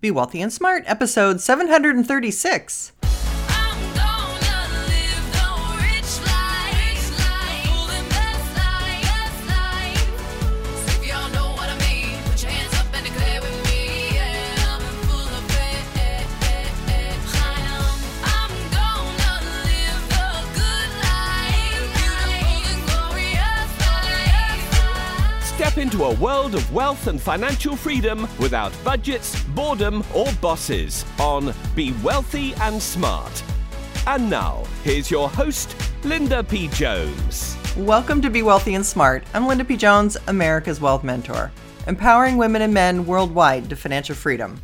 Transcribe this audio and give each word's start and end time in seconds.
Be 0.00 0.12
Wealthy 0.12 0.40
and 0.40 0.52
Smart, 0.52 0.84
episode 0.86 1.40
736. 1.40 2.92
Into 25.78 26.02
a 26.02 26.14
world 26.16 26.56
of 26.56 26.72
wealth 26.72 27.06
and 27.06 27.22
financial 27.22 27.76
freedom 27.76 28.28
without 28.40 28.72
budgets, 28.82 29.40
boredom, 29.50 30.02
or 30.12 30.26
bosses 30.40 31.04
on 31.20 31.54
Be 31.76 31.94
Wealthy 32.02 32.52
and 32.56 32.82
Smart. 32.82 33.44
And 34.04 34.28
now, 34.28 34.64
here's 34.82 35.08
your 35.08 35.28
host, 35.28 35.76
Linda 36.02 36.42
P. 36.42 36.66
Jones. 36.68 37.56
Welcome 37.76 38.20
to 38.22 38.30
Be 38.30 38.42
Wealthy 38.42 38.74
and 38.74 38.84
Smart. 38.84 39.22
I'm 39.34 39.46
Linda 39.46 39.64
P. 39.64 39.76
Jones, 39.76 40.16
America's 40.26 40.80
Wealth 40.80 41.04
Mentor, 41.04 41.52
empowering 41.86 42.36
women 42.36 42.62
and 42.62 42.74
men 42.74 43.06
worldwide 43.06 43.70
to 43.70 43.76
financial 43.76 44.16
freedom. 44.16 44.60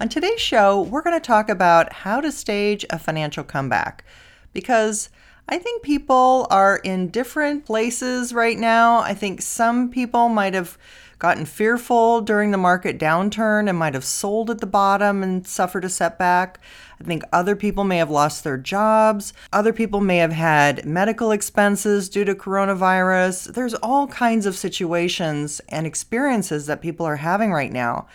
On 0.00 0.08
today's 0.08 0.40
show, 0.40 0.82
we're 0.82 1.02
going 1.02 1.16
to 1.16 1.24
talk 1.24 1.48
about 1.48 1.92
how 1.92 2.20
to 2.20 2.32
stage 2.32 2.84
a 2.90 2.98
financial 2.98 3.44
comeback 3.44 4.04
because 4.52 5.10
I 5.48 5.58
think 5.58 5.82
people 5.82 6.48
are 6.50 6.78
in 6.78 7.08
different 7.08 7.66
places 7.66 8.32
right 8.32 8.58
now. 8.58 8.98
I 8.98 9.14
think 9.14 9.40
some 9.40 9.90
people 9.90 10.28
might 10.28 10.54
have 10.54 10.76
gotten 11.20 11.46
fearful 11.46 12.20
during 12.20 12.50
the 12.50 12.58
market 12.58 12.98
downturn 12.98 13.68
and 13.68 13.78
might 13.78 13.94
have 13.94 14.04
sold 14.04 14.50
at 14.50 14.58
the 14.58 14.66
bottom 14.66 15.22
and 15.22 15.46
suffered 15.46 15.84
a 15.84 15.88
setback. 15.88 16.58
I 17.00 17.04
think 17.04 17.22
other 17.32 17.54
people 17.54 17.84
may 17.84 17.98
have 17.98 18.10
lost 18.10 18.42
their 18.42 18.58
jobs. 18.58 19.32
Other 19.52 19.72
people 19.72 20.00
may 20.00 20.16
have 20.18 20.32
had 20.32 20.84
medical 20.84 21.30
expenses 21.30 22.08
due 22.08 22.24
to 22.24 22.34
coronavirus. 22.34 23.54
There's 23.54 23.74
all 23.74 24.08
kinds 24.08 24.46
of 24.46 24.56
situations 24.56 25.60
and 25.68 25.86
experiences 25.86 26.66
that 26.66 26.82
people 26.82 27.06
are 27.06 27.16
having 27.16 27.52
right 27.52 27.72
now. 27.72 28.08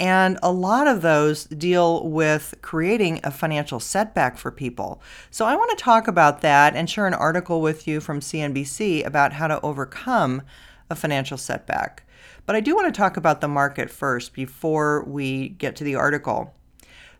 And 0.00 0.38
a 0.42 0.50
lot 0.50 0.88
of 0.88 1.02
those 1.02 1.44
deal 1.44 2.08
with 2.08 2.54
creating 2.60 3.20
a 3.22 3.30
financial 3.30 3.78
setback 3.78 4.36
for 4.36 4.50
people. 4.50 5.00
So 5.30 5.46
I 5.46 5.54
want 5.54 5.70
to 5.76 5.84
talk 5.84 6.08
about 6.08 6.40
that 6.40 6.74
and 6.74 6.90
share 6.90 7.06
an 7.06 7.14
article 7.14 7.60
with 7.60 7.86
you 7.86 8.00
from 8.00 8.20
CNBC 8.20 9.06
about 9.06 9.34
how 9.34 9.46
to 9.46 9.60
overcome 9.60 10.42
a 10.90 10.96
financial 10.96 11.38
setback. 11.38 12.04
But 12.46 12.56
I 12.56 12.60
do 12.60 12.74
want 12.74 12.92
to 12.92 12.98
talk 12.98 13.16
about 13.16 13.40
the 13.40 13.48
market 13.48 13.90
first 13.90 14.34
before 14.34 15.04
we 15.04 15.50
get 15.50 15.76
to 15.76 15.84
the 15.84 15.94
article. 15.94 16.54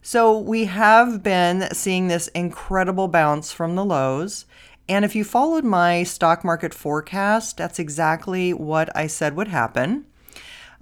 So 0.01 0.37
we 0.37 0.65
have 0.65 1.23
been 1.23 1.73
seeing 1.73 2.09
this 2.09 2.27
incredible 2.29 3.07
bounce 3.07 3.53
from 3.53 3.77
the 3.77 3.85
lows. 3.85 4.47
And 4.89 5.05
if 5.05 5.15
you 5.15 5.23
followed 5.23 5.65
my 5.65 6.03
stock 6.03 6.45
market 6.45 6.75
forecast, 6.75 7.57
that's 7.57 7.79
exactly 7.79 8.53
what 8.53 8.95
I 8.97 9.07
said 9.07 9.37
would 9.37 9.49
happen. 9.49 10.07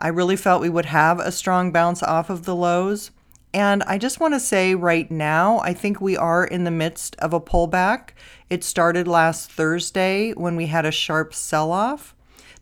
I 0.01 0.09
really 0.09 0.37
felt 0.37 0.62
we 0.62 0.70
would 0.70 0.87
have 0.87 1.20
a 1.20 1.31
strong 1.31 1.73
bounce 1.73 2.03
off 2.03 2.31
of 2.31 2.45
the 2.45 2.56
lows. 2.56 3.11
And 3.53 3.83
I 3.83 3.98
just 3.98 4.19
want 4.19 4.33
to 4.33 4.41
say 4.41 4.75
right 4.75 5.11
now, 5.11 5.59
I 5.59 5.75
think 5.75 6.01
we 6.01 6.17
are 6.17 6.45
in 6.45 6.65
the 6.65 6.70
midst 6.70 7.17
of 7.17 7.34
a 7.34 7.41
pullback. 7.41 8.11
It 8.48 8.65
started 8.65 9.07
last 9.07 9.51
Thursday 9.51 10.33
when 10.33 10.57
we 10.57 10.67
had 10.67 10.87
a 10.87 10.91
sharp 10.91 11.34
sell 11.34 11.70
off. 11.70 12.15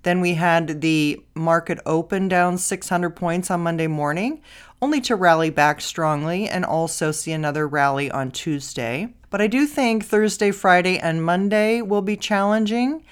Then 0.02 0.20
we 0.20 0.34
had 0.34 0.80
the 0.80 1.22
market 1.34 1.78
open 1.86 2.26
down 2.28 2.58
600 2.58 3.10
points 3.10 3.50
on 3.50 3.60
Monday 3.60 3.86
morning, 3.86 4.40
only 4.82 5.00
to 5.02 5.14
rally 5.14 5.50
back 5.50 5.80
strongly 5.80 6.48
and 6.48 6.64
also 6.64 7.12
see 7.12 7.32
another 7.32 7.68
rally 7.68 8.10
on 8.10 8.30
Tuesday. 8.30 9.14
But 9.30 9.40
I 9.40 9.46
do 9.46 9.66
think 9.66 10.04
Thursday, 10.04 10.50
Friday, 10.50 10.98
and 10.98 11.22
Monday 11.22 11.82
will 11.82 12.02
be 12.02 12.16
challenging 12.16 13.04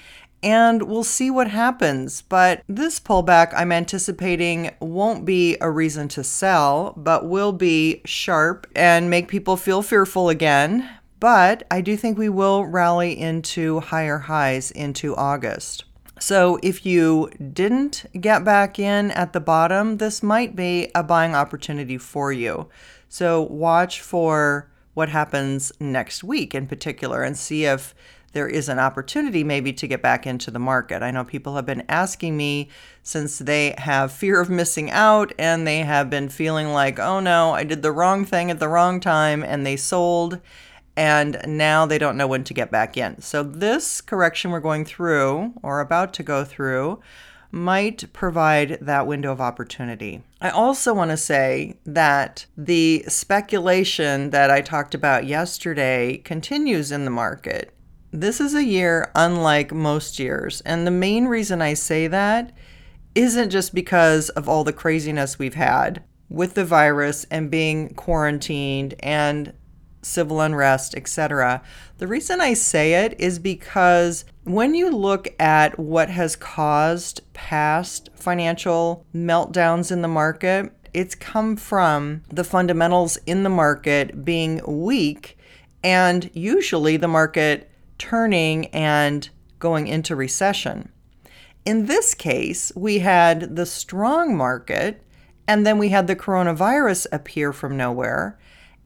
and 0.43 0.83
we'll 0.83 1.03
see 1.03 1.29
what 1.31 1.49
happens. 1.49 2.21
But 2.21 2.63
this 2.67 2.99
pullback 2.99 3.53
I'm 3.55 3.71
anticipating 3.71 4.71
won't 4.79 5.25
be 5.25 5.57
a 5.61 5.69
reason 5.69 6.07
to 6.09 6.23
sell, 6.23 6.93
but 6.97 7.27
will 7.27 7.53
be 7.53 8.01
sharp 8.05 8.67
and 8.75 9.09
make 9.09 9.27
people 9.27 9.57
feel 9.57 9.81
fearful 9.81 10.29
again. 10.29 10.89
But 11.19 11.65
I 11.71 11.81
do 11.81 11.97
think 11.97 12.17
we 12.17 12.29
will 12.29 12.65
rally 12.65 13.17
into 13.17 13.79
higher 13.79 14.19
highs 14.19 14.71
into 14.71 15.15
August. 15.15 15.83
So 16.19 16.59
if 16.63 16.85
you 16.85 17.29
didn't 17.53 18.05
get 18.19 18.43
back 18.43 18.79
in 18.79 19.11
at 19.11 19.33
the 19.33 19.39
bottom, 19.39 19.97
this 19.97 20.23
might 20.23 20.55
be 20.55 20.89
a 20.95 21.03
buying 21.03 21.35
opportunity 21.35 21.97
for 21.97 22.31
you. 22.31 22.69
So 23.09 23.41
watch 23.41 24.01
for 24.01 24.69
what 24.93 25.09
happens 25.09 25.71
next 25.79 26.23
week 26.23 26.55
in 26.55 26.65
particular 26.65 27.21
and 27.21 27.37
see 27.37 27.65
if 27.65 27.93
there 28.37 28.47
is 28.47 28.69
an 28.69 28.77
opportunity 28.77 29.43
maybe 29.43 29.73
to 29.73 29.87
get 29.87 29.99
back 29.99 30.27
into 30.27 30.51
the 30.51 30.59
market. 30.59 31.01
I 31.01 31.09
know 31.09 31.23
people 31.23 31.55
have 31.55 31.65
been 31.65 31.83
asking 31.89 32.37
me 32.37 32.69
since 33.01 33.39
they 33.39 33.73
have 33.79 34.11
fear 34.11 34.39
of 34.39 34.47
missing 34.47 34.91
out 34.91 35.33
and 35.39 35.65
they 35.65 35.79
have 35.79 36.11
been 36.11 36.29
feeling 36.29 36.71
like, 36.71 36.99
oh 36.99 37.19
no, 37.19 37.53
I 37.53 37.63
did 37.63 37.81
the 37.81 37.91
wrong 37.91 38.25
thing 38.25 38.51
at 38.51 38.59
the 38.59 38.67
wrong 38.67 38.99
time 38.99 39.43
and 39.43 39.65
they 39.65 39.75
sold 39.75 40.39
and 40.95 41.41
now 41.47 41.87
they 41.87 41.97
don't 41.97 42.15
know 42.15 42.27
when 42.27 42.43
to 42.43 42.53
get 42.53 42.69
back 42.69 42.95
in. 42.95 43.19
So, 43.21 43.41
this 43.41 44.01
correction 44.01 44.51
we're 44.51 44.59
going 44.59 44.85
through 44.85 45.53
or 45.63 45.79
about 45.79 46.13
to 46.13 46.23
go 46.23 46.43
through 46.43 47.01
might 47.49 48.13
provide 48.13 48.77
that 48.81 49.07
window 49.07 49.31
of 49.31 49.41
opportunity. 49.41 50.21
I 50.41 50.51
also 50.51 50.93
want 50.93 51.09
to 51.09 51.17
say 51.17 51.79
that 51.87 52.45
the 52.55 53.03
speculation 53.07 54.29
that 54.29 54.51
I 54.51 54.61
talked 54.61 54.93
about 54.93 55.25
yesterday 55.25 56.17
continues 56.17 56.91
in 56.91 57.03
the 57.03 57.11
market. 57.11 57.73
This 58.19 58.41
is 58.41 58.55
a 58.55 58.63
year 58.63 59.11
unlike 59.13 59.71
most 59.71 60.17
years. 60.17 60.61
And 60.61 60.87
the 60.87 60.91
main 60.91 61.27
reason 61.27 61.61
I 61.61 61.75
say 61.75 62.07
that 62.07 62.51
isn't 63.13 63.51
just 63.51 63.75
because 63.75 64.29
of 64.29 64.49
all 64.49 64.63
the 64.63 64.73
craziness 64.73 65.37
we've 65.37 65.53
had 65.53 66.03
with 66.27 66.55
the 66.55 66.65
virus 66.65 67.27
and 67.29 67.51
being 67.51 67.93
quarantined 67.93 68.95
and 69.01 69.53
civil 70.01 70.41
unrest, 70.41 70.95
etc. 70.95 71.61
The 71.99 72.07
reason 72.07 72.41
I 72.41 72.55
say 72.55 73.05
it 73.05 73.19
is 73.19 73.37
because 73.37 74.25
when 74.45 74.73
you 74.73 74.89
look 74.89 75.27
at 75.39 75.77
what 75.77 76.09
has 76.09 76.35
caused 76.35 77.21
past 77.33 78.09
financial 78.15 79.05
meltdowns 79.13 79.91
in 79.91 80.01
the 80.01 80.07
market, 80.07 80.73
it's 80.91 81.13
come 81.13 81.55
from 81.55 82.23
the 82.29 82.43
fundamentals 82.43 83.17
in 83.27 83.43
the 83.43 83.49
market 83.49 84.25
being 84.25 84.59
weak 84.65 85.37
and 85.83 86.31
usually 86.33 86.97
the 86.97 87.07
market 87.07 87.69
turning 87.97 88.67
and 88.67 89.29
going 89.59 89.87
into 89.87 90.15
recession. 90.15 90.89
In 91.65 91.85
this 91.85 92.13
case, 92.13 92.71
we 92.75 92.99
had 92.99 93.55
the 93.55 93.65
strong 93.65 94.35
market 94.35 95.03
and 95.47 95.65
then 95.65 95.77
we 95.77 95.89
had 95.89 96.07
the 96.07 96.15
coronavirus 96.15 97.07
appear 97.11 97.53
from 97.53 97.77
nowhere 97.77 98.37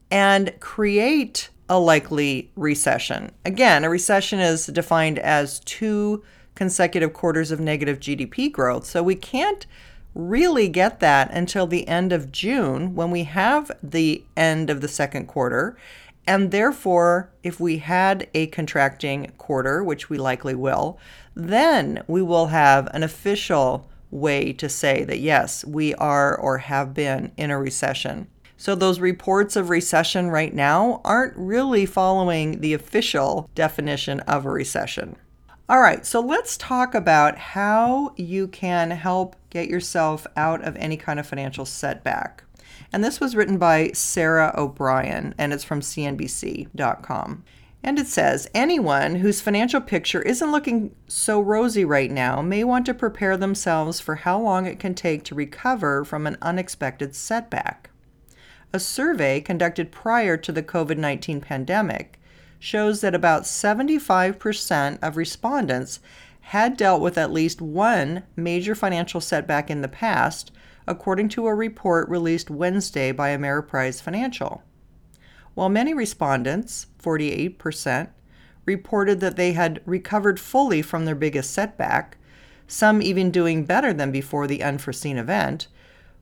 and 0.10 0.54
create 0.60 1.50
a 1.70 1.80
likely 1.80 2.52
recession. 2.56 3.32
Again, 3.46 3.84
a 3.84 3.90
recession 3.90 4.40
is 4.40 4.66
defined 4.68 5.18
as 5.20 5.60
two 5.62 6.24
consecutive 6.56 7.14
quarters 7.14 7.52
of 7.52 7.60
negative 7.60 8.00
GDP 8.00 8.52
growth. 8.52 8.86
So 8.86 9.02
we 9.02 9.16
can't 9.16 9.66
really 10.14 10.68
get 10.68 11.00
that 11.00 11.32
until 11.32 11.66
the 11.66 11.88
end 11.88 12.12
of 12.12 12.32
June 12.32 12.94
when 12.94 13.10
we 13.10 13.24
have 13.24 13.72
the 13.82 14.24
end 14.36 14.70
of 14.70 14.82
the 14.82 14.88
second 14.88 15.28
quarter. 15.28 15.78
And 16.28 16.52
therefore, 16.52 17.32
if 17.44 17.60
we 17.60 17.80
had 17.80 18.30
a 18.34 18.48
contracting 18.48 19.32
quarter, 19.38 19.84
which 19.84 20.10
we 20.10 20.18
likely 20.18 20.56
will, 20.56 21.00
then 21.36 22.04
we 22.08 22.22
will 22.22 22.48
have 22.48 22.88
an 22.94 23.04
official 23.04 23.90
way 24.12 24.54
to 24.54 24.70
say 24.70 25.04
that 25.06 25.20
yes, 25.20 25.66
we 25.66 25.96
are 25.96 26.38
or 26.38 26.60
have 26.60 26.94
been 26.94 27.32
in 27.38 27.50
a 27.50 27.60
recession. 27.60 28.28
So 28.58 28.76
those 28.76 29.00
reports 29.00 29.56
of 29.56 29.70
recession 29.70 30.30
right 30.30 30.54
now 30.54 31.02
aren't 31.04 31.36
really 31.36 31.88
following 31.88 32.62
the 32.62 32.74
official 32.74 33.50
definition 33.56 34.20
of 34.22 34.46
a 34.46 34.52
recession. 34.52 35.16
All 35.68 35.80
right, 35.80 36.06
so 36.06 36.20
let's 36.20 36.58
talk 36.58 36.94
about 36.94 37.38
how 37.38 38.14
you 38.18 38.50
can 38.50 38.92
help 38.92 39.36
get 39.50 39.70
yourself 39.70 40.28
out 40.36 40.62
of 40.64 40.76
any 40.76 40.98
kind 40.98 41.20
of 41.20 41.26
financial 41.26 41.66
setback. 41.66 42.44
And 42.92 43.04
this 43.04 43.20
was 43.20 43.36
written 43.36 43.58
by 43.58 43.92
Sarah 43.94 44.54
O'Brien, 44.58 45.34
and 45.38 45.54
it's 45.54 45.64
from 45.64 45.82
CNBC.com. 45.82 47.44
And 47.84 47.98
it 47.98 48.08
says 48.08 48.48
anyone 48.54 49.16
whose 49.16 49.42
financial 49.42 49.82
picture 49.82 50.22
isn't 50.22 50.52
looking 50.52 50.96
so 51.08 51.42
rosy 51.42 51.84
right 51.84 52.12
now 52.12 52.42
may 52.42 52.64
want 52.64 52.86
to 52.86 52.94
prepare 52.94 53.38
themselves 53.38 54.00
for 54.00 54.16
how 54.16 54.40
long 54.40 54.68
it 54.68 54.80
can 54.80 54.94
take 54.94 55.24
to 55.26 55.36
recover 55.36 56.06
from 56.06 56.28
an 56.28 56.38
unexpected 56.42 57.16
setback. 57.16 57.90
A 58.72 58.80
survey 58.80 59.42
conducted 59.42 59.92
prior 59.92 60.38
to 60.38 60.52
the 60.52 60.64
COVID 60.64 60.98
19 60.98 61.42
pandemic 61.42 62.20
shows 62.60 63.02
that 63.02 63.16
about 63.16 63.44
75% 63.44 65.00
of 65.02 65.18
respondents 65.18 66.00
had 66.42 66.78
dealt 66.78 67.02
with 67.02 67.18
at 67.18 67.34
least 67.34 67.62
one 67.62 68.24
major 68.36 68.76
financial 68.76 69.20
setback 69.20 69.72
in 69.72 69.82
the 69.82 69.88
past, 69.88 70.52
according 70.88 71.30
to 71.30 71.48
a 71.48 71.54
report 71.54 72.10
released 72.10 72.50
Wednesday 72.50 73.12
by 73.12 73.30
Ameriprise 73.30 74.02
Financial. 74.02 74.64
While 75.54 75.70
many 75.70 75.94
respondents, 75.94 76.88
48%, 77.02 78.10
reported 78.66 79.20
that 79.20 79.36
they 79.36 79.54
had 79.54 79.82
recovered 79.86 80.40
fully 80.40 80.82
from 80.82 81.06
their 81.06 81.16
biggest 81.16 81.52
setback, 81.52 82.18
some 82.68 83.02
even 83.02 83.32
doing 83.32 83.66
better 83.66 83.92
than 83.92 84.12
before 84.12 84.48
the 84.48 84.64
unforeseen 84.64 85.18
event, 85.18 85.68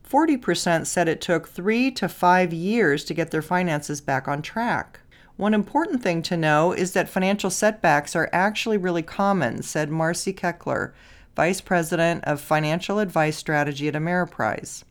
40% 0.08 0.86
said 0.86 1.08
it 1.08 1.20
took 1.20 1.46
three 1.46 1.90
to 1.92 2.08
five 2.08 2.52
years 2.52 3.04
to 3.04 3.14
get 3.14 3.30
their 3.30 3.42
finances 3.42 4.00
back 4.00 4.26
on 4.26 4.42
track. 4.42 5.00
One 5.36 5.54
important 5.54 6.02
thing 6.02 6.20
to 6.22 6.36
know 6.36 6.72
is 6.72 6.92
that 6.92 7.08
financial 7.08 7.48
setbacks 7.48 8.16
are 8.16 8.28
actually 8.32 8.76
really 8.76 9.02
common, 9.02 9.62
said 9.62 9.88
Marcy 9.88 10.34
Keckler, 10.34 10.92
Vice 11.40 11.62
President 11.62 12.22
of 12.24 12.38
Financial 12.38 12.98
Advice 12.98 13.34
Strategy 13.34 13.88
at 13.88 13.94
Ameriprise. 13.94 14.84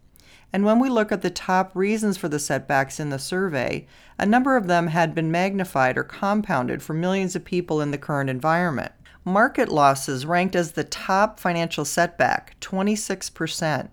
And 0.52 0.66
when 0.66 0.80
we 0.80 0.90
look 0.90 1.12
at 1.12 1.22
the 1.22 1.30
top 1.30 1.76
reasons 1.76 2.18
for 2.18 2.28
the 2.28 2.40
setbacks 2.40 3.00
in 3.00 3.12
the 3.12 3.20
survey, 3.20 3.86
a 4.18 4.26
number 4.26 4.58
of 4.58 4.66
them 4.66 4.88
had 4.88 5.14
been 5.14 5.30
magnified 5.30 5.96
or 5.96 6.04
compounded 6.04 6.82
for 6.82 6.96
millions 6.96 7.36
of 7.36 7.46
people 7.46 7.82
in 7.82 7.92
the 7.92 8.00
current 8.00 8.32
environment. 8.32 8.92
Market 9.24 9.70
losses 9.70 10.26
ranked 10.26 10.56
as 10.56 10.72
the 10.72 10.84
top 10.84 11.40
financial 11.40 11.86
setback, 11.86 12.60
26%, 12.62 13.90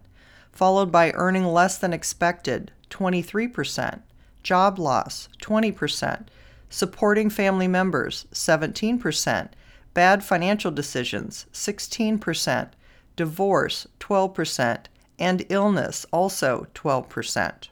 followed 0.50 0.90
by 0.90 1.10
earning 1.12 1.44
less 1.44 1.76
than 1.76 1.92
expected, 1.92 2.72
23%, 2.88 4.00
job 4.42 4.78
loss, 4.78 5.28
20%, 5.42 6.28
supporting 6.70 7.28
family 7.28 7.68
members, 7.68 8.24
17%, 8.32 9.50
bad 9.96 10.22
financial 10.22 10.70
decisions, 10.70 11.46
16%, 11.54 12.68
divorce, 13.16 13.86
12%, 13.98 14.84
and 15.18 15.46
illness, 15.48 16.04
also 16.12 16.66
12%. 16.74 17.68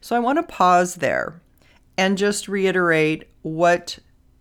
So 0.00 0.16
I 0.16 0.20
want 0.20 0.38
to 0.38 0.42
pause 0.44 0.94
there 0.94 1.42
and 1.98 2.16
just 2.16 2.48
reiterate 2.48 3.28
what 3.42 3.98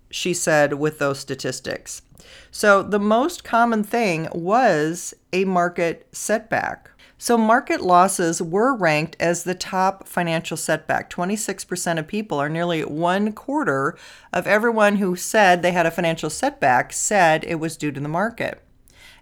she 0.09 0.33
said 0.33 0.75
with 0.75 0.99
those 0.99 1.19
statistics. 1.19 2.01
So 2.49 2.81
the 2.81 2.97
most 2.97 3.43
common 3.43 3.83
thing 3.83 4.29
was 4.31 5.13
a 5.33 5.43
market 5.43 6.07
setback. 6.13 6.90
So 7.21 7.37
market 7.37 7.81
losses 7.81 8.41
were 8.41 8.75
ranked 8.75 9.15
as 9.19 9.43
the 9.43 9.53
top 9.53 10.07
financial 10.07 10.57
setback. 10.57 11.07
26% 11.11 11.99
of 11.99 12.07
people, 12.07 12.41
or 12.41 12.49
nearly 12.49 12.83
one 12.83 13.31
quarter 13.31 13.95
of 14.33 14.47
everyone 14.47 14.95
who 14.95 15.15
said 15.15 15.61
they 15.61 15.71
had 15.71 15.85
a 15.85 15.91
financial 15.91 16.31
setback, 16.31 16.91
said 16.91 17.43
it 17.43 17.59
was 17.59 17.77
due 17.77 17.91
to 17.91 17.99
the 17.99 18.09
market. 18.09 18.63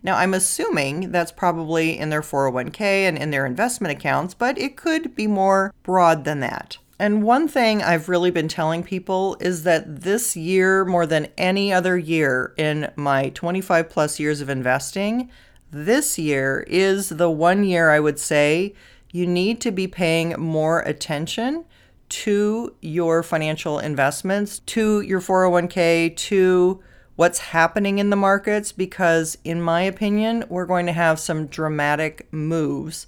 Now, 0.02 0.16
I'm 0.16 0.34
assuming 0.34 1.12
that's 1.12 1.34
probably 1.34 2.00
in 2.00 2.10
their 2.10 2.22
401k 2.22 2.80
and 2.80 3.18
in 3.18 3.32
their 3.32 3.46
investment 3.46 3.92
accounts, 3.92 4.34
but 4.34 4.58
it 4.58 4.78
could 4.78 5.14
be 5.14 5.28
more 5.28 5.74
broad 5.84 6.24
than 6.24 6.40
that. 6.40 6.78
And 7.00 7.22
one 7.22 7.50
thing 7.50 7.84
I've 7.84 8.08
really 8.08 8.32
been 8.32 8.48
telling 8.48 8.82
people 8.82 9.36
is 9.42 9.64
that 9.64 10.04
this 10.04 10.38
year, 10.38 10.86
more 10.86 11.06
than 11.06 11.28
any 11.38 11.74
other 11.74 11.98
year 11.98 12.54
in 12.56 12.92
my 12.96 13.28
25 13.32 13.90
plus 13.90 14.22
years 14.22 14.40
of 14.40 14.48
investing, 14.48 15.30
this 15.72 16.18
year 16.18 16.66
is 16.68 17.10
the 17.10 17.30
one 17.30 17.64
year 17.64 17.90
I 17.90 18.00
would 18.00 18.20
say 18.20 18.74
you 19.12 19.26
need 19.26 19.62
to 19.62 19.72
be 19.72 19.88
paying 19.88 20.40
more 20.40 20.82
attention 20.82 21.66
to 22.10 22.76
your 22.82 23.22
financial 23.22 23.80
investments, 23.80 24.60
to 24.60 25.02
your 25.02 25.22
401k, 25.22 26.16
to 26.16 26.82
what's 27.16 27.40
happening 27.40 28.00
in 28.00 28.10
the 28.10 28.16
markets, 28.16 28.72
because 28.72 29.38
in 29.44 29.62
my 29.62 29.82
opinion, 29.82 30.44
we're 30.50 30.66
going 30.66 30.86
to 30.86 30.94
have 30.94 31.20
some 31.20 31.48
dramatic 31.48 32.32
moves, 32.32 33.08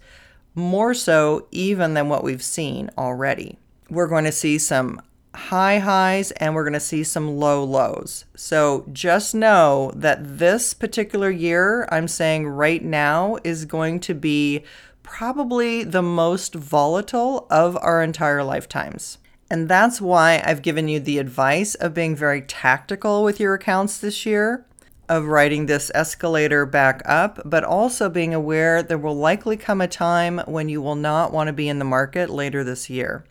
more 0.54 0.94
so 0.94 1.48
even 1.52 1.94
than 1.94 2.10
what 2.10 2.24
we've 2.24 2.44
seen 2.44 2.90
already. 2.98 3.58
We're 3.90 4.08
going 4.08 4.25
to 4.25 4.31
see 4.31 4.58
some 4.58 5.02
high 5.33 5.80
highs 5.80 6.31
and 6.31 6.54
we're 6.54 6.63
going 6.63 6.74
to 6.74 6.80
see 6.80 7.04
some 7.04 7.38
low 7.38 7.63
lows. 7.63 8.25
So 8.36 8.86
just 8.92 9.33
know 9.33 9.92
that 9.95 10.38
this 10.38 10.74
particular 10.74 11.30
year, 11.30 11.88
I'm 11.92 12.07
saying 12.07 12.48
right 12.48 12.83
now, 12.83 13.38
is 13.44 13.66
going 13.66 14.00
to 14.01 14.13
be 14.13 14.63
probably 15.04 15.83
the 15.83 16.01
most 16.01 16.54
volatile 16.56 17.48
of 17.50 17.78
our 17.81 18.04
entire 18.04 18.44
lifetimes. 18.44 19.18
And 19.50 19.68
that's 19.68 20.00
why 20.00 20.42
I've 20.45 20.62
given 20.62 20.88
you 20.88 21.00
the 21.00 21.18
advice 21.18 21.75
of 21.75 21.94
being 21.94 22.16
very 22.16 22.42
tactical 22.42 23.24
with 23.24 23.39
your 23.39 23.54
accounts 23.54 23.98
this 23.98 24.25
year, 24.25 24.66
of 25.10 25.25
riding 25.25 25.66
this 25.66 25.92
escalator 25.94 26.66
back 26.66 27.01
up, 27.04 27.42
but 27.44 27.66
also 27.66 28.10
being 28.10 28.34
aware 28.34 28.81
there 28.81 28.98
will 28.98 29.16
likely 29.16 29.57
come 29.57 29.81
a 29.81 29.88
time 29.88 30.39
when 30.45 30.69
you 30.69 30.81
will 30.81 30.95
not 30.95 31.34
want 31.34 31.48
to 31.48 31.54
be 31.54 31.68
in 31.68 31.80
the 31.80 31.86
market 31.86 32.30
later 32.30 32.63
this 32.63 32.89
year. 32.89 33.25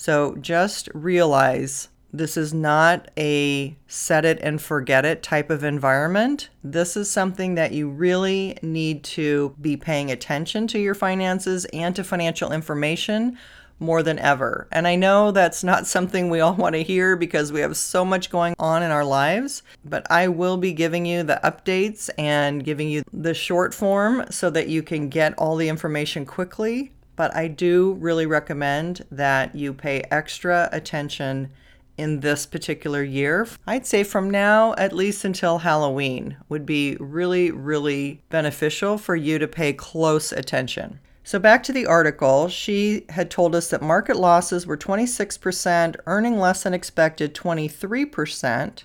So 0.00 0.34
just 0.36 0.88
realize 0.94 1.88
this 2.10 2.38
is 2.38 2.54
not 2.54 3.10
a 3.18 3.76
set 3.86 4.24
it 4.24 4.38
and 4.40 4.58
forget 4.58 5.04
it 5.04 5.22
type 5.22 5.50
of 5.50 5.62
environment. 5.62 6.48
This 6.64 6.96
is 6.96 7.10
something 7.10 7.54
that 7.56 7.72
you 7.72 7.90
really 7.90 8.56
need 8.62 9.04
to 9.04 9.54
be 9.60 9.76
paying 9.76 10.10
attention 10.10 10.66
to 10.68 10.78
your 10.78 10.94
finances 10.94 11.66
and 11.66 11.94
to 11.96 12.02
financial 12.02 12.50
information 12.50 13.36
more 13.78 14.02
than 14.02 14.18
ever. 14.18 14.68
And 14.72 14.88
I 14.88 14.96
know 14.96 15.32
that's 15.32 15.62
not 15.62 15.86
something 15.96 16.30
we 16.30 16.40
all 16.40 16.54
want 16.54 16.76
to 16.76 16.82
hear 16.82 17.14
because 17.14 17.52
we 17.52 17.60
have 17.60 17.76
so 17.76 18.02
much 18.02 18.30
going 18.30 18.54
on 18.58 18.82
in 18.82 18.90
our 18.90 19.04
lives, 19.04 19.62
but 19.84 20.10
I 20.10 20.28
will 20.28 20.56
be 20.56 20.72
giving 20.72 21.04
you 21.04 21.24
the 21.24 21.38
updates 21.44 22.08
and 22.16 22.64
giving 22.64 22.88
you 22.88 23.02
the 23.12 23.34
short 23.34 23.74
form 23.74 24.24
so 24.30 24.48
that 24.48 24.68
you 24.68 24.82
can 24.82 25.10
get 25.10 25.34
all 25.36 25.56
the 25.56 25.68
information 25.68 26.24
quickly 26.24 26.92
but 27.20 27.36
I 27.36 27.48
do 27.48 27.98
really 28.00 28.24
recommend 28.24 29.04
that 29.10 29.54
you 29.54 29.74
pay 29.74 30.00
extra 30.10 30.70
attention 30.72 31.50
in 31.98 32.20
this 32.20 32.46
particular 32.46 33.02
year. 33.02 33.46
I'd 33.66 33.86
say 33.86 34.04
from 34.04 34.30
now 34.30 34.74
at 34.78 34.94
least 34.94 35.26
until 35.26 35.58
Halloween 35.58 36.38
would 36.48 36.64
be 36.64 36.96
really, 36.98 37.50
really 37.50 38.22
beneficial 38.30 38.96
for 38.96 39.16
you 39.16 39.38
to 39.38 39.46
pay 39.46 39.74
close 39.74 40.32
attention. 40.32 40.98
So, 41.22 41.38
back 41.38 41.62
to 41.64 41.74
the 41.74 41.84
article, 41.84 42.48
she 42.48 43.04
had 43.10 43.30
told 43.30 43.54
us 43.54 43.68
that 43.68 43.82
market 43.82 44.16
losses 44.16 44.66
were 44.66 44.78
26%, 44.78 45.96
earning 46.06 46.38
less 46.38 46.62
than 46.62 46.72
expected 46.72 47.34
23%, 47.34 48.84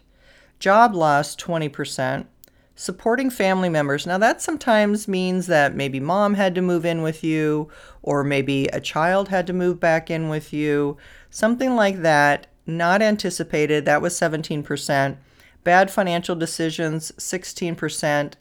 job 0.60 0.94
loss 0.94 1.38
20%, 1.38 2.26
supporting 2.76 3.30
family 3.30 3.70
members. 3.70 4.06
Now, 4.06 4.18
that 4.18 4.42
sometimes 4.42 5.08
means 5.08 5.48
that 5.48 5.76
maybe 5.76 6.00
mom 6.00 6.34
had 6.34 6.54
to 6.56 6.62
move 6.62 6.86
in 6.86 7.02
with 7.02 7.24
you, 7.24 7.70
or 8.04 8.24
maybe 8.24 8.68
a 8.68 8.82
child 8.82 9.30
had 9.30 9.48
to 9.48 9.54
move 9.54 9.80
back 9.80 10.12
in 10.12 10.30
with 10.30 10.52
you, 10.52 10.98
something 11.30 11.76
like 11.76 12.02
that. 12.02 12.48
Not 12.68 13.02
anticipated. 13.02 13.86
That 13.86 14.02
was 14.02 14.14
17%. 14.20 15.18
Bad 15.64 15.92
financial 15.92 16.36
decisions, 16.36 17.12
16%. 17.14 18.34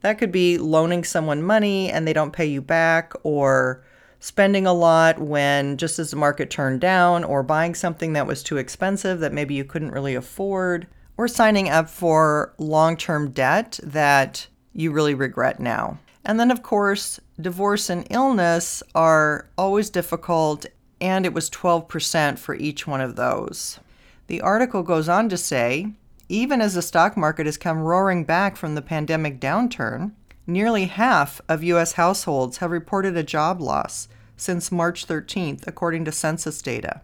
That 0.00 0.18
could 0.18 0.32
be 0.32 0.58
loaning 0.58 1.04
someone 1.04 1.42
money 1.42 1.90
and 1.90 2.06
they 2.06 2.12
don't 2.12 2.32
pay 2.32 2.46
you 2.46 2.62
back, 2.62 3.12
or 3.22 3.84
spending 4.20 4.66
a 4.66 4.72
lot 4.72 5.18
when 5.18 5.76
just 5.76 5.98
as 5.98 6.10
the 6.10 6.16
market 6.16 6.50
turned 6.50 6.80
down, 6.80 7.24
or 7.24 7.42
buying 7.42 7.74
something 7.74 8.14
that 8.14 8.26
was 8.26 8.42
too 8.42 8.56
expensive 8.56 9.20
that 9.20 9.32
maybe 9.32 9.54
you 9.54 9.64
couldn't 9.64 9.92
really 9.92 10.14
afford 10.14 10.86
or 11.16 11.28
signing 11.28 11.68
up 11.68 11.88
for 11.88 12.54
long 12.58 12.96
term 12.96 13.30
debt 13.30 13.78
that 13.82 14.46
you 14.72 14.90
really 14.90 15.14
regret 15.14 15.60
now. 15.60 15.98
And 16.24 16.40
then, 16.40 16.50
of 16.50 16.62
course, 16.62 17.20
divorce 17.40 17.90
and 17.90 18.06
illness 18.10 18.82
are 18.94 19.48
always 19.58 19.90
difficult, 19.90 20.66
and 21.00 21.26
it 21.26 21.34
was 21.34 21.50
12% 21.50 22.38
for 22.38 22.54
each 22.54 22.86
one 22.86 23.00
of 23.00 23.16
those. 23.16 23.78
The 24.26 24.40
article 24.40 24.82
goes 24.82 25.08
on 25.08 25.28
to 25.28 25.36
say 25.36 25.92
even 26.28 26.60
as 26.60 26.74
the 26.74 26.82
stock 26.82 27.16
market 27.16 27.46
has 27.46 27.58
come 27.58 27.80
roaring 27.80 28.24
back 28.24 28.56
from 28.56 28.74
the 28.74 28.82
pandemic 28.82 29.40
downturn, 29.40 30.12
nearly 30.46 30.86
half 30.86 31.40
of 31.48 31.62
U.S. 31.62 31.92
households 31.92 32.58
have 32.58 32.70
reported 32.70 33.16
a 33.16 33.22
job 33.22 33.60
loss 33.60 34.08
since 34.36 34.72
March 34.72 35.06
13th, 35.06 35.66
according 35.66 36.04
to 36.04 36.12
census 36.12 36.62
data. 36.62 37.02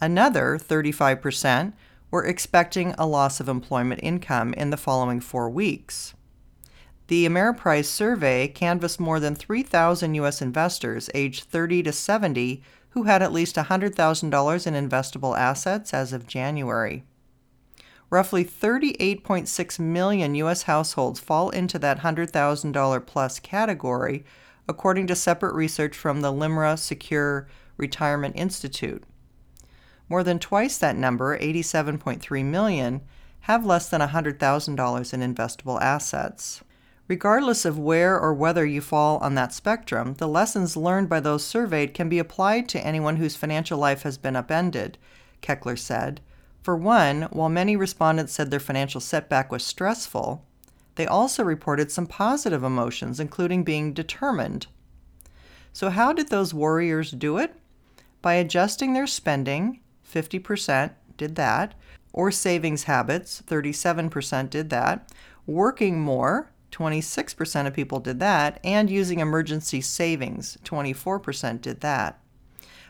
Another 0.00 0.58
35% 0.58 1.72
were 2.10 2.24
expecting 2.24 2.94
a 2.96 3.06
loss 3.06 3.40
of 3.40 3.48
employment 3.48 4.00
income 4.02 4.54
in 4.54 4.70
the 4.70 4.76
following 4.76 5.20
four 5.20 5.50
weeks. 5.50 6.14
The 7.08 7.26
Ameriprise 7.26 7.86
survey 7.86 8.48
canvassed 8.48 9.00
more 9.00 9.18
than 9.18 9.34
3,000 9.34 10.14
U.S. 10.14 10.42
investors 10.42 11.08
aged 11.14 11.44
30 11.44 11.84
to 11.84 11.92
70 11.92 12.62
who 12.90 13.04
had 13.04 13.22
at 13.22 13.32
least 13.32 13.56
$100,000 13.56 14.66
in 14.66 14.88
investable 14.88 15.38
assets 15.38 15.94
as 15.94 16.12
of 16.12 16.26
January. 16.26 17.04
Roughly 18.10 18.44
38.6 18.44 19.78
million 19.78 20.34
U.S. 20.34 20.62
households 20.62 21.20
fall 21.20 21.50
into 21.50 21.78
that 21.78 22.00
$100,000 22.00 23.06
plus 23.06 23.38
category, 23.38 24.24
according 24.66 25.06
to 25.06 25.14
separate 25.14 25.54
research 25.54 25.96
from 25.96 26.20
the 26.20 26.32
LIMRA 26.32 26.78
Secure 26.78 27.48
Retirement 27.76 28.34
Institute. 28.36 29.04
More 30.08 30.22
than 30.22 30.38
twice 30.38 30.78
that 30.78 30.96
number, 30.96 31.38
87.3 31.38 32.44
million, 32.44 33.02
have 33.40 33.64
less 33.64 33.88
than 33.88 34.00
$100,000 34.00 35.14
in 35.14 35.34
investable 35.34 35.80
assets. 35.80 36.62
Regardless 37.08 37.64
of 37.64 37.78
where 37.78 38.18
or 38.18 38.34
whether 38.34 38.66
you 38.66 38.82
fall 38.82 39.16
on 39.18 39.34
that 39.34 39.54
spectrum, 39.54 40.14
the 40.14 40.28
lessons 40.28 40.76
learned 40.76 41.08
by 41.08 41.20
those 41.20 41.44
surveyed 41.44 41.94
can 41.94 42.08
be 42.08 42.18
applied 42.18 42.68
to 42.68 42.86
anyone 42.86 43.16
whose 43.16 43.34
financial 43.34 43.78
life 43.78 44.02
has 44.02 44.18
been 44.18 44.36
upended, 44.36 44.98
Keckler 45.40 45.78
said. 45.78 46.20
For 46.62 46.76
one, 46.76 47.22
while 47.32 47.48
many 47.48 47.76
respondents 47.76 48.34
said 48.34 48.50
their 48.50 48.60
financial 48.60 49.00
setback 49.00 49.50
was 49.50 49.64
stressful, 49.64 50.44
they 50.96 51.06
also 51.06 51.42
reported 51.42 51.90
some 51.90 52.06
positive 52.06 52.62
emotions, 52.62 53.20
including 53.20 53.64
being 53.64 53.94
determined. 53.94 54.66
So, 55.72 55.88
how 55.88 56.12
did 56.12 56.28
those 56.28 56.52
warriors 56.52 57.10
do 57.10 57.38
it? 57.38 57.54
By 58.20 58.34
adjusting 58.34 58.92
their 58.92 59.06
spending, 59.06 59.80
50% 60.12 60.92
did 61.16 61.36
that, 61.36 61.74
or 62.12 62.30
savings 62.30 62.84
habits, 62.84 63.42
37% 63.46 64.50
did 64.50 64.70
that, 64.70 65.12
working 65.46 66.00
more, 66.00 66.50
26% 66.72 67.66
of 67.66 67.74
people 67.74 68.00
did 68.00 68.20
that, 68.20 68.60
and 68.62 68.90
using 68.90 69.20
emergency 69.20 69.80
savings, 69.80 70.58
24% 70.64 71.60
did 71.60 71.80
that. 71.80 72.20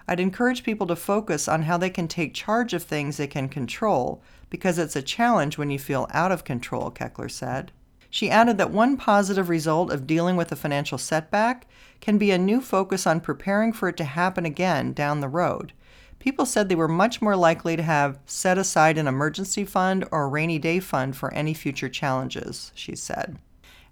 I'd 0.06 0.20
encourage 0.20 0.62
people 0.62 0.86
to 0.86 0.96
focus 0.96 1.48
on 1.48 1.62
how 1.62 1.76
they 1.76 1.90
can 1.90 2.08
take 2.08 2.32
charge 2.32 2.72
of 2.72 2.82
things 2.82 3.16
they 3.16 3.26
can 3.26 3.48
control, 3.48 4.22
because 4.50 4.78
it's 4.78 4.96
a 4.96 5.02
challenge 5.02 5.58
when 5.58 5.70
you 5.70 5.78
feel 5.78 6.08
out 6.12 6.32
of 6.32 6.44
control, 6.44 6.90
Keckler 6.90 7.30
said. 7.30 7.72
She 8.10 8.30
added 8.30 8.56
that 8.56 8.70
one 8.70 8.96
positive 8.96 9.50
result 9.50 9.92
of 9.92 10.06
dealing 10.06 10.36
with 10.36 10.50
a 10.50 10.56
financial 10.56 10.96
setback 10.96 11.66
can 12.00 12.16
be 12.16 12.30
a 12.30 12.38
new 12.38 12.62
focus 12.62 13.06
on 13.06 13.20
preparing 13.20 13.72
for 13.72 13.88
it 13.88 13.98
to 13.98 14.04
happen 14.04 14.46
again 14.46 14.94
down 14.94 15.20
the 15.20 15.28
road. 15.28 15.74
People 16.18 16.46
said 16.46 16.68
they 16.68 16.74
were 16.74 16.88
much 16.88 17.22
more 17.22 17.36
likely 17.36 17.76
to 17.76 17.82
have 17.82 18.18
set 18.26 18.58
aside 18.58 18.98
an 18.98 19.06
emergency 19.06 19.64
fund 19.64 20.04
or 20.10 20.24
a 20.24 20.28
rainy 20.28 20.58
day 20.58 20.80
fund 20.80 21.16
for 21.16 21.32
any 21.32 21.54
future 21.54 21.88
challenges, 21.88 22.72
she 22.74 22.96
said. 22.96 23.38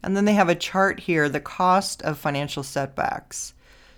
And 0.02 0.16
then 0.16 0.24
they 0.24 0.34
have 0.34 0.48
a 0.48 0.54
chart 0.54 1.00
here 1.00 1.28
the 1.28 1.40
cost 1.40 2.02
of 2.02 2.18
financial 2.18 2.62
setbacks. 2.62 3.54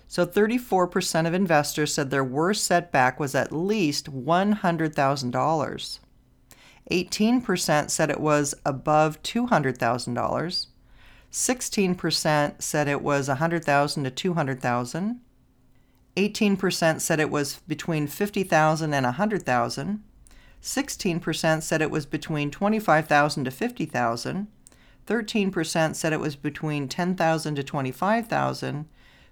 So 0.07 0.25
34% 0.25 1.27
of 1.27 1.33
investors 1.33 1.93
said 1.93 2.09
their 2.09 2.23
worst 2.23 2.63
setback 2.63 3.19
was 3.19 3.35
at 3.35 3.51
least 3.51 4.11
$100,000. 4.11 5.99
18% 6.91 7.89
said 7.91 8.09
it 8.09 8.19
was 8.19 8.55
above 8.65 9.21
$200,000. 9.21 10.67
16% 11.31 12.61
said 12.61 12.87
it 12.87 13.01
was 13.03 13.27
100,000 13.27 14.03
to 14.03 14.09
200,000. 14.09 15.21
18% 16.15 17.01
said 17.01 17.19
it 17.19 17.29
was 17.29 17.59
between 17.67 18.07
50,000 18.07 18.93
and 18.93 19.05
100,000. 19.05 20.03
16% 20.61 21.63
said 21.63 21.81
it 21.81 21.91
was 21.91 22.05
between 22.05 22.51
25,000 22.51 23.43
to 23.45 23.51
50,000. 23.51 24.47
13% 25.07 25.95
said 25.95 26.13
it 26.13 26.19
was 26.19 26.35
between 26.35 26.87
10,000 26.87 27.55
to 27.55 27.63
25,000. 27.63 28.85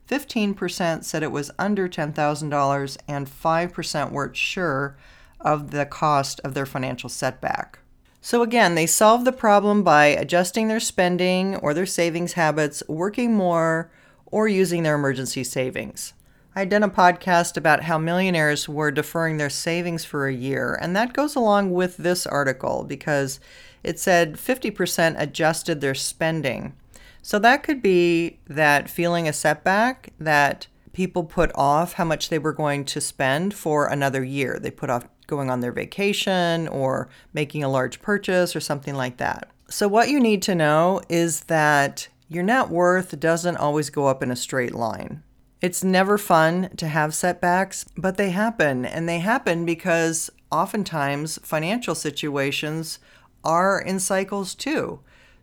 15% 0.10 1.04
said 1.04 1.24
it 1.24 1.32
was 1.32 1.52
under 1.60 1.90
$10,000 1.90 2.98
and 3.08 3.28
5% 3.28 4.12
weren't 4.12 4.38
sure 4.38 4.98
of 5.42 5.72
the 5.72 5.86
cost 5.86 6.40
of 6.44 6.54
their 6.54 6.66
financial 6.66 7.10
setback. 7.10 7.80
So, 8.22 8.42
again, 8.42 8.76
they 8.76 8.88
solve 8.88 9.26
the 9.26 9.32
problem 9.32 9.84
by 9.84 10.08
adjusting 10.08 10.68
their 10.68 10.80
spending 10.80 11.56
or 11.58 11.74
their 11.74 11.86
savings 11.86 12.34
habits, 12.34 12.82
working 12.88 13.36
more, 13.36 13.92
or 14.26 14.48
using 14.48 14.84
their 14.84 14.96
emergency 14.96 15.44
savings. 15.44 16.14
I'd 16.58 16.70
done 16.70 16.82
a 16.82 16.90
podcast 16.90 17.56
about 17.56 17.84
how 17.84 18.00
millionaires 18.00 18.68
were 18.68 18.90
deferring 18.90 19.38
their 19.38 19.48
savings 19.48 20.04
for 20.04 20.26
a 20.26 20.34
year, 20.34 20.74
and 20.82 20.96
that 20.96 21.14
goes 21.14 21.36
along 21.36 21.70
with 21.70 21.98
this 21.98 22.26
article 22.26 22.84
because 22.84 23.40
it 23.84 24.00
said 24.00 24.38
50% 24.38 25.22
adjusted 25.22 25.82
their 25.82 25.94
spending. 25.94 26.74
So 27.22 27.38
that 27.38 27.62
could 27.62 27.84
be 27.84 28.40
that 28.48 28.90
feeling 28.90 29.28
a 29.28 29.34
setback 29.34 30.10
that 30.20 30.66
people 30.94 31.26
put 31.26 31.52
off 31.54 31.94
how 31.94 32.06
much 32.06 32.30
they 32.30 32.40
were 32.40 32.54
going 32.54 32.86
to 32.86 33.02
spend 33.02 33.54
for 33.54 33.86
another 33.86 34.24
year. 34.24 34.58
They 34.60 34.72
put 34.72 34.90
off 34.90 35.08
going 35.28 35.52
on 35.52 35.60
their 35.60 35.72
vacation 35.72 36.68
or 36.70 37.08
making 37.34 37.64
a 37.64 37.70
large 37.70 38.02
purchase 38.02 38.56
or 38.56 38.62
something 38.62 38.96
like 38.96 39.18
that. 39.18 39.52
So, 39.70 39.88
what 39.88 40.10
you 40.10 40.20
need 40.20 40.42
to 40.42 40.56
know 40.56 41.02
is 41.08 41.42
that 41.42 42.08
your 42.28 42.42
net 42.42 42.70
worth 42.70 43.20
doesn't 43.20 43.58
always 43.58 43.92
go 43.92 44.08
up 44.08 44.24
in 44.24 44.32
a 44.32 44.36
straight 44.36 44.74
line. 44.74 45.22
It's 45.60 45.84
never 45.84 46.18
fun 46.20 46.70
to 46.78 46.88
have 46.88 47.16
setbacks, 47.16 47.86
but 47.98 48.18
they 48.18 48.30
happen. 48.30 48.86
And 48.86 49.10
they 49.10 49.20
happen 49.20 49.66
because 49.66 50.30
oftentimes 50.52 51.40
financial 51.44 51.96
situations 51.96 53.00
are 53.44 53.82
in 53.82 54.00
cycles 54.00 54.54
too. 54.54 55.00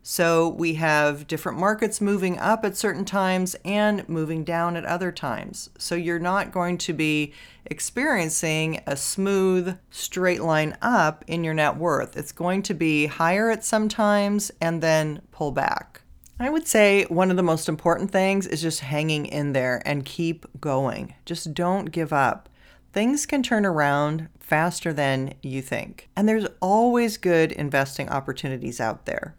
So 0.06 0.49
we 0.49 0.75
have 0.75 1.26
different 1.26 1.59
markets 1.59 2.00
moving 2.00 2.38
up 2.38 2.64
at 2.64 2.76
certain 2.76 3.06
times 3.06 3.56
and 3.64 4.06
moving 4.06 4.44
down 4.44 4.76
at 4.76 4.85
other 4.85 5.11
times. 5.11 5.71
So 5.78 5.94
you're 5.94 6.18
not 6.18 6.52
going 6.52 6.76
to 6.78 6.92
be 6.92 7.33
experiencing 7.64 8.83
a 8.87 8.99
smooth, 8.99 9.78
straight 9.90 10.42
line 10.42 10.76
up 10.83 11.25
in 11.26 11.42
your 11.42 11.54
net 11.54 11.78
worth. 11.78 12.18
It's 12.18 12.33
going 12.33 12.62
to 12.64 12.75
be 12.75 13.06
higher 13.06 13.50
at 13.50 13.64
some 13.64 13.88
times 13.88 14.52
and 14.61 14.83
then 14.83 15.23
pull 15.33 15.52
back. 15.52 16.02
I 16.38 16.50
would 16.50 16.67
say 16.67 17.05
one 17.05 17.31
of 17.31 17.37
the 17.37 17.43
most 17.45 17.69
important 17.69 18.11
things 18.11 18.47
is 18.47 18.61
just 18.61 18.81
hanging 18.81 19.26
in 19.26 19.53
there 19.53 19.81
and 19.87 20.05
keep 20.05 20.47
going. 20.61 21.14
Just 21.25 21.55
don't 21.55 21.93
give 21.93 22.12
up. 22.12 22.49
Things 22.93 23.25
can 23.25 23.43
turn 23.43 23.64
around 23.64 24.29
faster 24.41 24.93
than 24.93 25.35
you 25.43 25.62
think. 25.62 26.09
And 26.17 26.29
there's 26.29 26.47
always 26.61 27.17
good 27.19 27.53
investing 27.53 28.09
opportunities 28.09 28.81
out 28.81 29.07
there. 29.07 29.37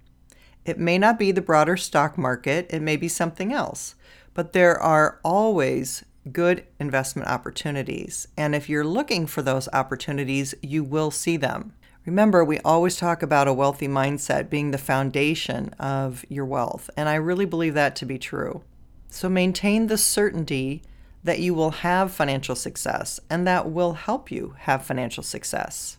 It 0.64 0.80
may 0.80 0.98
not 0.98 1.20
be 1.20 1.32
the 1.32 1.42
broader 1.42 1.78
stock 1.78 2.18
market, 2.18 2.68
it 2.70 2.82
may 2.82 2.96
be 2.96 3.08
something 3.08 3.54
else, 3.54 3.96
but 4.34 4.54
there 4.54 4.82
are 4.82 5.20
always 5.24 6.04
good 6.32 6.66
investment 6.80 7.28
opportunities. 7.30 8.28
And 8.36 8.56
if 8.56 8.68
you're 8.68 8.86
looking 8.86 9.28
for 9.28 9.42
those 9.42 9.70
opportunities, 9.74 10.56
you 10.62 10.84
will 10.84 11.12
see 11.12 11.38
them. 11.38 11.74
Remember, 12.06 12.46
we 12.46 12.60
always 12.60 12.98
talk 12.98 13.24
about 13.24 13.48
a 13.48 13.54
wealthy 13.54 13.88
mindset 13.88 14.48
being 14.48 14.70
the 14.70 14.78
foundation 14.78 15.70
of 15.80 16.24
your 16.30 16.46
wealth, 16.46 16.90
and 16.96 17.10
I 17.10 17.16
really 17.16 17.46
believe 17.46 17.74
that 17.74 17.96
to 17.98 18.06
be 18.06 18.20
true. 18.20 18.64
So 19.10 19.28
maintain 19.28 19.88
the 19.88 19.98
certainty 19.98 20.84
that 21.24 21.40
you 21.40 21.56
will 21.56 21.72
have 21.72 22.12
financial 22.12 22.56
success 22.56 23.20
and 23.30 23.48
that 23.48 23.72
will 23.72 23.94
help 23.94 24.30
you 24.30 24.54
have 24.60 24.86
financial 24.86 25.24
success. 25.24 25.98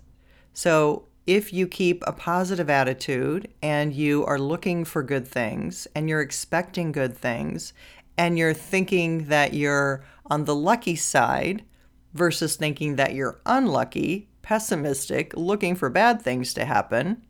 So 0.53 1.09
if 1.27 1.53
you 1.53 1.67
keep 1.67 2.05
a 2.07 2.13
positive 2.13 2.71
attitude 2.71 3.53
and 3.61 3.93
you 3.93 4.25
are 4.27 4.39
looking 4.39 4.85
for 4.85 5.03
good 5.03 5.27
things 5.27 5.89
and 5.97 6.09
you're 6.09 6.21
expecting 6.21 6.93
good 6.93 7.17
things 7.17 7.73
and 8.17 8.39
you're 8.39 8.55
thinking 8.55 9.25
that 9.25 9.53
you're 9.53 10.05
on 10.27 10.45
the 10.45 10.55
lucky 10.55 10.95
side 10.95 11.65
versus 12.15 12.55
thinking 12.55 12.95
that 12.95 13.15
you're 13.15 13.41
unlucky, 13.45 14.29
pessimistic, 14.47 15.37
looking 15.37 15.75
for 15.75 15.91
bad 15.91 16.23
things 16.23 16.55
to 16.55 16.65
happen, 16.65 17.21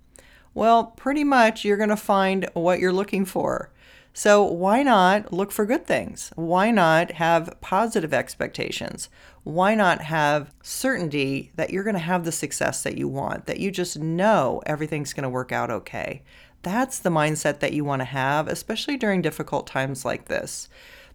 well, 0.52 0.84
pretty 0.98 1.24
much 1.24 1.64
you're 1.64 1.78
going 1.78 1.88
to 1.88 1.96
find 1.96 2.46
what 2.52 2.78
you're 2.78 2.92
looking 2.92 3.24
for. 3.24 3.70
So, 4.12 4.44
why 4.44 4.82
not 4.82 5.32
look 5.32 5.50
for 5.50 5.64
good 5.64 5.86
things? 5.86 6.30
Why 6.36 6.70
not 6.70 7.12
have 7.12 7.56
positive 7.62 8.12
expectations? 8.12 9.08
Why 9.44 9.74
not 9.74 10.02
have 10.02 10.52
certainty 10.62 11.52
that 11.56 11.70
you're 11.70 11.84
going 11.84 11.94
to 11.94 12.00
have 12.00 12.24
the 12.24 12.32
success 12.32 12.82
that 12.82 12.98
you 12.98 13.08
want, 13.08 13.46
that 13.46 13.60
you 13.60 13.70
just 13.70 13.98
know 13.98 14.62
everything's 14.66 15.14
going 15.14 15.22
to 15.22 15.30
work 15.30 15.52
out 15.52 15.70
okay? 15.70 16.22
That's 16.62 16.98
the 16.98 17.10
mindset 17.10 17.60
that 17.60 17.72
you 17.72 17.84
want 17.84 18.00
to 18.00 18.06
have, 18.06 18.46
especially 18.46 18.98
during 18.98 19.22
difficult 19.22 19.66
times 19.66 20.04
like 20.04 20.26
this, 20.26 20.68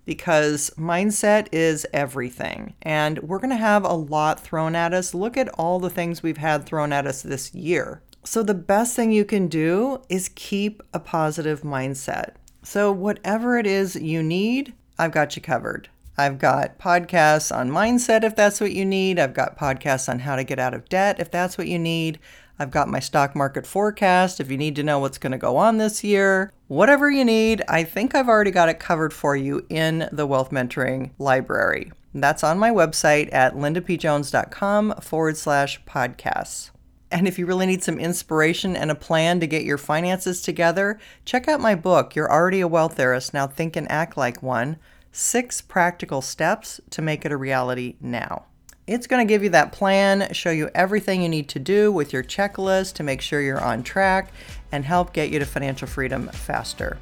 because 0.06 0.70
mindset 0.78 1.48
is 1.52 1.86
everything. 1.94 2.74
And 2.82 3.20
we're 3.20 3.40
going 3.40 3.52
to 3.52 3.56
have 3.56 3.84
a 3.84 3.94
lot 3.94 4.40
thrown 4.40 4.76
at 4.76 4.94
us. 4.94 5.14
Look 5.14 5.38
at 5.38 5.50
all 5.50 5.80
the 5.80 5.90
things 5.90 6.24
we've 6.24 6.38
had 6.38 6.66
thrown 6.66 6.92
at 6.94 7.08
us 7.08 7.22
this 7.22 7.54
year. 7.54 8.02
So, 8.24 8.44
the 8.44 8.54
best 8.54 8.96
thing 8.96 9.12
you 9.12 9.26
can 9.26 9.48
do 9.48 10.02
is 10.08 10.30
keep 10.36 10.84
a 10.94 11.00
positive 11.00 11.62
mindset. 11.62 12.36
So, 12.62 12.92
whatever 12.92 13.58
it 13.58 13.66
is 13.66 13.96
you 13.96 14.22
need, 14.22 14.74
I've 15.00 15.12
got 15.12 15.36
you 15.36 15.42
covered. 15.42 15.90
I've 16.18 16.40
got 16.40 16.78
podcasts 16.78 17.56
on 17.56 17.70
mindset 17.70 18.24
if 18.24 18.36
that's 18.36 18.60
what 18.60 18.74
you 18.74 18.86
need. 18.86 19.20
I've 19.20 19.34
got 19.34 19.58
podcasts 19.58 20.10
on 20.10 20.20
how 20.20 20.36
to 20.36 20.44
get 20.44 20.60
out 20.60 20.74
of 20.74 20.90
debt 20.90 21.20
if 21.20 21.32
that's 21.32 21.58
what 21.58 21.68
you 21.68 21.80
need. 21.80 22.20
I've 22.60 22.70
got 22.70 22.90
my 22.90 23.00
stock 23.00 23.36
market 23.36 23.66
forecast 23.66 24.40
if 24.40 24.52
you 24.52 24.58
need 24.58 24.76
to 24.76 24.84
know 24.84 25.00
what's 25.00 25.18
going 25.18 25.32
to 25.32 25.38
go 25.38 25.58
on 25.58 25.78
this 25.78 26.04
year. 26.04 26.54
Whatever 26.68 27.10
you 27.10 27.26
need, 27.26 27.64
I 27.68 27.84
think 27.84 28.14
I've 28.14 28.30
already 28.30 28.52
got 28.52 28.70
it 28.70 28.80
covered 28.80 29.14
for 29.14 29.36
you 29.36 29.66
in 29.70 30.08
the 30.12 30.28
Wealth 30.28 30.52
Mentoring 30.52 31.12
Library. 31.18 31.92
That's 32.14 32.44
on 32.44 32.60
my 32.60 32.70
website 32.70 33.34
at 33.34 33.56
lindapjones.com 33.56 34.96
forward 35.02 35.38
slash 35.38 35.84
podcasts. 35.86 36.70
And 37.10 37.28
if 37.28 37.40
you 37.40 37.46
really 37.46 37.66
need 37.66 37.84
some 37.84 38.00
inspiration 38.00 38.76
and 38.76 38.92
a 38.92 38.96
plan 38.96 39.40
to 39.40 39.48
get 39.48 39.66
your 39.66 39.78
finances 39.78 40.42
together, 40.42 41.00
check 41.26 41.48
out 41.48 41.60
my 41.60 41.76
book, 41.76 42.16
You're 42.16 42.32
Already 42.32 42.62
a 42.62 42.68
Wealth 42.68 43.00
Heiress, 43.00 43.34
Now 43.34 43.48
Think 43.48 43.76
and 43.76 43.90
Act 43.92 44.18
Like 44.18 44.44
One 44.44 44.78
Six 45.14 45.60
Practical 45.60 46.22
Steps 46.22 46.80
to 46.90 47.02
Make 47.02 47.26
It 47.26 47.34
a 47.34 47.38
Reality 47.38 47.96
Now. 48.00 48.46
It's 48.88 49.08
going 49.08 49.26
to 49.26 49.30
give 49.30 49.44
you 49.44 49.50
that 49.50 49.74
plan, 49.74 50.32
show 50.34 50.52
you 50.52 50.70
everything 50.74 51.22
you 51.22 51.28
need 51.28 51.50
to 51.50 51.60
do 51.60 51.92
with 51.92 52.14
your 52.14 52.24
checklist 52.24 52.94
to 52.94 53.04
make 53.04 53.20
sure 53.20 53.42
you're 53.42 53.62
on 53.62 53.84
track, 53.84 54.32
and 54.72 54.86
help 54.86 55.12
get 55.12 55.30
you 55.30 55.40
to 55.40 55.46
financial 55.46 55.88
freedom 55.88 56.30
faster. 56.30 56.98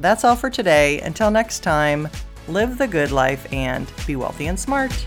That's 0.00 0.24
all 0.24 0.34
for 0.34 0.50
today. 0.50 1.00
Until 1.00 1.30
next 1.30 1.60
time, 1.60 2.08
live 2.48 2.76
the 2.76 2.88
good 2.88 3.12
life 3.12 3.50
and 3.52 3.90
be 4.04 4.16
wealthy 4.16 4.48
and 4.48 4.58
smart. 4.58 5.06